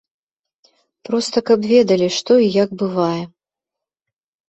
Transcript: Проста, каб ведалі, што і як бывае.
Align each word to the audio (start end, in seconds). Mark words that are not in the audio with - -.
Проста, 1.09 1.37
каб 1.51 1.59
ведалі, 1.73 2.07
што 2.19 2.33
і 2.47 2.51
як 2.63 2.69
бывае. 2.83 3.23